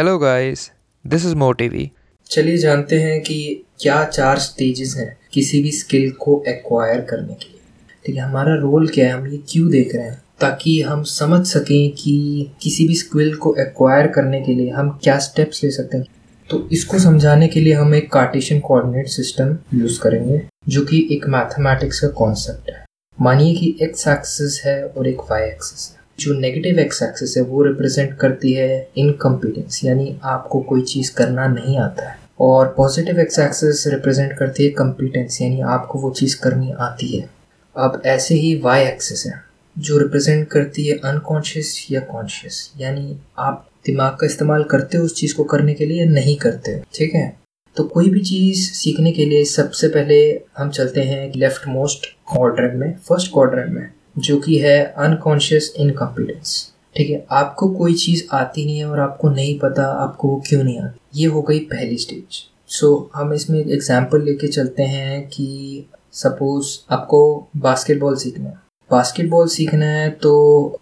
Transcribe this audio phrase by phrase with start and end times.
[0.00, 0.70] Hello guys
[1.06, 1.90] this is मोटिवी
[2.26, 7.48] चलिए जानते हैं कि क्या चार स्टेजेस हैं किसी भी स्किल को एक्वायर करने के
[7.48, 7.60] लिए।
[8.06, 9.12] ठीक है, हमारा रोल क्या है?
[9.12, 10.22] हम ये क्यों देख रहे हैं?
[10.40, 15.18] ताकि हम समझ सकें कि किसी भी स्किल को एक्वायर करने के लिए हम क्या
[15.18, 16.04] स्टेप्स ले सकते हैं।
[16.50, 21.26] तो इसको समझाने के लिए हम एक कार्टेशियन कोऑर्डिनेट सिस्टम यूज़ करेंगे, जो कि एक
[21.28, 22.84] मैथमेटिक्स का कॉन्सेप्ट है।
[23.20, 27.42] मानिए कि एक्स एक्सिस है और एक वाई एक्सिस है। जो नेगेटिव एक्स एक्सिस है,
[27.42, 33.20] वो रिप्रेजेंट करती है इनकम्पिटेंस यानी आपको कोई चीज़ करना नहीं आता है। और पॉजिटिव
[33.20, 37.28] एक्स एक्सिस रिप्रेजेंट करती है कम्पिटेंस यानी आपको वो चीज़ करनी आती है।
[37.76, 39.32] अब ऐसे ही वाई एक्सिस है,
[39.78, 45.14] जो रिप्रेजेंट करती है अनकॉन्शियस या कॉन्शियस यानी आप दिमाग का इस्तेमाल करते हो उस
[45.16, 47.32] चीज़ को करने के लिए या नहीं करते ठीक है?
[47.76, 50.20] तो कोई भी चीज़ सीखने के लिए सबसे पहले
[50.58, 56.72] हम चलते हैं लेफ़्ट मोस्ट क्वाड्रेंट में फ़र्स्ट क्वाड्रेंट में। जो कि है अनकॉन्शियस इनकॉम्पिटेंस
[56.96, 60.62] ठीक है आपको कोई चीज़ आती नहीं है और आपको नहीं पता आपको वो क्यों
[60.64, 65.26] नहीं आती। ये हो गई पहली स्टेज सो so, हम इसमें एग्ज़ाम्पल लेके चलते हैं
[65.28, 68.54] कि सपोज़ आपको बास्केटबॉल सीखना है।
[68.90, 70.32] बास्केटबॉल सीखना है तो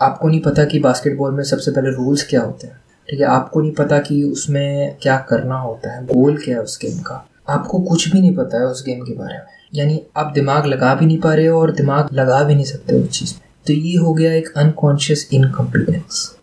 [0.00, 3.60] आपको नहीं पता कि बास्केटबॉल में सबसे पहले रूल्स क्या होते हैं। ठीक है आपको
[3.60, 7.80] नहीं पता कि उसमें क्या करना होता है गोल क्या है उस गेम का। आपको
[7.80, 11.06] कुछ भी नहीं पता है उस गेम के बारे में। यानी आप दिमाग लगा भी
[11.06, 13.96] नहीं पा रहे हो और दिमाग लगा भी नहीं सकते उस चीज़ में। तो ये
[13.96, 16.36] हो गया एक अनकॉन्शियस इनकम्पिटेंस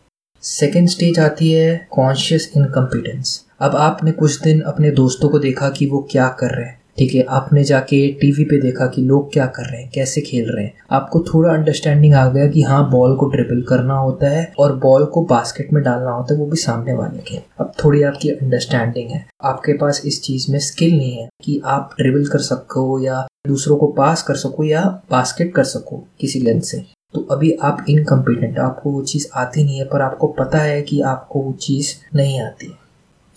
[0.43, 5.85] सेकेंड स्टेज आती है कॉन्शियस इनकम्पिटेंस अब आपने कुछ दिन अपने दोस्तों को देखा कि
[5.85, 9.45] वो क्या कर रहे हैं। ठीक है, आपने जाके टीवी पे देखा कि लोग क्या
[9.45, 13.15] कर रहे हैं, कैसे खेल रहे हैं। आपको थोड़ा अंडरस्टैंडिंग आ गया कि हाँ बॉल
[13.15, 16.57] को ड्रिबल करना होता है और बॉल को बास्केट में डालना होता है, वो भी
[16.57, 21.17] सामने वाले के। अब थोड़ी आपकी अंडरस्टैंडिंग है। आपके पास इस चीज़ में स्किल नहीं
[21.17, 25.63] है कि आप ड्रिबल कर सको या दूसरों को पास कर सको या बास्केट कर
[25.63, 30.01] सको किसी लेंथ से। तो अभी आप इनकम्पिटेंट आपको वो चीज़ आती नहीं है, पर
[30.01, 32.73] आपको पता है कि आपको वो चीज़ नहीं आती।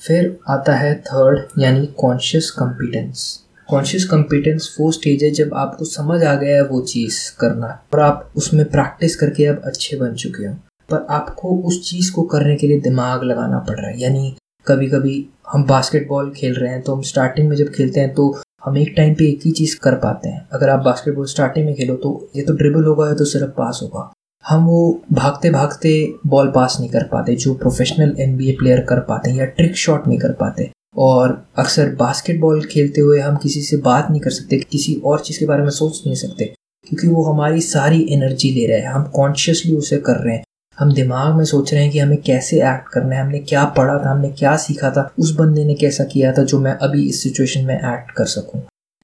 [0.00, 6.22] फिर आता है थर्ड यानी कॉन्शियस कम्पिटेंस कॉन्शियस कम्पिटेंस वो स्टेज है जब आपको समझ
[6.22, 10.46] आ गया है वो चीज़ करना और आप उसमें प्रैक्टिस करके अब अच्छे बन चुके
[10.46, 10.54] हो।
[10.88, 14.34] पर आपको उस चीज़ को करने के लिए दिमाग लगाना पड़ रहा है। यानी
[14.66, 18.34] कभी कभी हम बास्केटबॉल खेल रहे हैं तो हम स्टार्टिंग में जब खेलते हैं तो
[18.64, 21.74] हम एक टाइम पे एक ही चीज़ कर पाते हैं। अगर आप बास्केटबॉल स्टार्टिंग में
[21.74, 24.10] खेलो तो ये तो ड्रिबल होगा, या तो सिर्फ़ पास होगा।
[24.44, 25.90] हम वो भागते भागते
[26.26, 30.06] बॉल पास नहीं कर पाते, जो प्रोफेशनल एन प्लेयर कर पाते हैं या ट्रिक शॉट
[30.08, 34.58] नहीं कर पाते। और अक्सर बास्केटबॉल खेलते हुए हम किसी से बात नहीं कर सकते,
[34.60, 36.44] किसी और चीज़ के बारे में सोच नहीं सकते,
[36.86, 40.44] क्योंकि वो हमारी सारी एनर्जी ले रहा है, हम कॉन्शियसली उसे कर रहे हैं।
[40.78, 43.98] हम दिमाग में सोच रहे हैं कि हमें कैसे एक्ट करना है, हमने क्या पढ़ा
[43.98, 47.22] था, हमने क्या सीखा था, उस बंदे ने कैसा किया था जो मैं अभी इस
[47.22, 48.60] सिचुएशन में एक्ट कर सकूँ।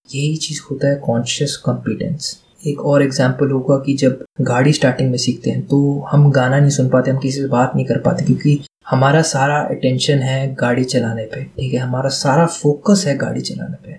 [0.09, 2.37] यही चीज़ होता है कॉन्शियस कॉम्पिटेंस
[2.67, 5.79] एक और एग्ज़ाम्पल होगा कि जब गाड़ी स्टार्टिंग में सीखते हैं तो
[6.11, 9.59] हम गाना नहीं सुन पाते, हम किसी से बात नहीं कर पाते, क्योंकि हमारा सारा
[9.63, 11.79] अटेंशन है गाड़ी चलाने पे, ठीक है?
[11.79, 13.99] हमारा सारा फोकस है गाड़ी चलाने पे।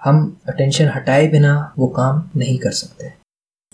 [0.00, 3.12] हम अटेंशन हटाए बिना वो काम नहीं कर सकते।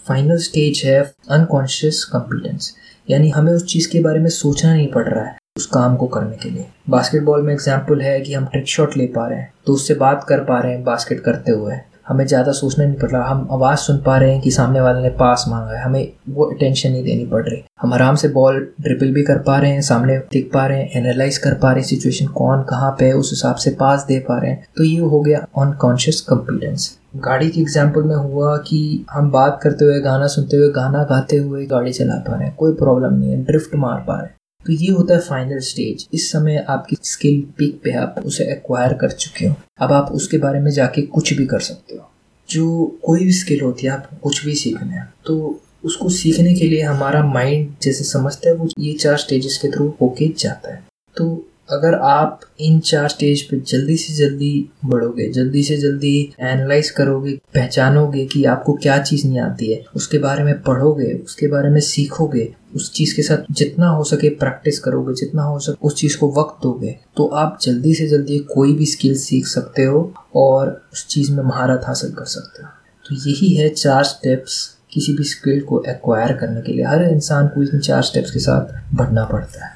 [0.04, 1.00] फाइनल स्टेज है
[1.30, 2.74] अनकॉन्शियस कॉम्पिटेंस
[3.08, 6.06] यानी हमें उस चीज़ के बारे में सोचना नहीं पड़ रहा है उस काम को
[6.08, 9.52] करने के लिए। बास्केटबॉल में एग्ज़ाम्पल है कि हम ट्रिक शॉट ले पा रहे हैं
[9.66, 11.74] तो उससे बात कर पा रहे हैं बास्केट करते हुए।
[12.06, 15.02] हमें ज़्यादा सोचना नहीं पड़ रहा। हम आवाज़ सुन पा रहे हैं कि सामने वाले
[15.02, 18.60] ने पास मांगा है। हमें वो अटेंशन नहीं देनी पड़ रही। हम आराम से बॉल
[18.80, 21.80] ड्रिपल भी कर पा रहे हैं, सामने दिख पा रहे हैं एनालाइज कर पा रहे
[21.80, 24.84] हैं सिचुएशन कौन कहाँ पे है, उस हिसाब से पास दे पा रहे हैं। तो
[24.84, 30.00] ये हो गया अनकॉन्शियस कॉम्पिटेंस गाड़ी के एग्ज़ाम्पल में हुआ कि हम बात करते हुए
[30.00, 33.42] गाना सुनते हुए गाना गाते हुए गाड़ी चला पा रहे हैं। कोई प्रॉब्लम नहीं है
[33.44, 34.34] ड्रिफ्ट मार पा रहे हैं।
[34.66, 38.92] तो ये होता है फाइनल स्टेज इस समय आपकी स्किल पिक पे आप उसे एक्वायर
[38.92, 39.54] कर चुके हो.
[39.80, 42.08] अब आप उसके बारे में जाके कुछ भी कर सकते हो.
[42.48, 46.68] जो कोई भी स्किल होती है, आप कुछ भी सीखना है तो उसको सीखने के
[46.68, 50.82] लिए हमारा माइंड जैसे समझता है, वो ये चार स्टेजेस के थ्रू होके जाता है.
[51.16, 56.90] तो अगर आप इन चार स्टेज पे जल्दी से जल्दी बढ़ोगे, जल्दी से जल्दी एनालाइज
[56.90, 61.70] करोगे, पहचानोगे कि आपको क्या चीज़ नहीं आती है, उसके बारे में पढ़ोगे, उसके बारे
[61.70, 65.94] में सीखोगे, उस चीज़ के साथ जितना हो सके प्रैक्टिस करोगे, जितना हो सके उस
[65.96, 70.12] चीज़ को वक्त दोगे तो आप जल्दी से जल्दी कोई भी स्किल सीख सकते हो
[70.36, 72.68] और उस चीज़ में महारत हासिल कर सकते हो।
[73.04, 77.48] तो यही है चार स्टेप्स किसी भी स्किल को एक्वायर करने के लिए। हर इंसान
[77.48, 79.75] को इन चार स्टेप्स के साथ बढ़ना पड़ता है।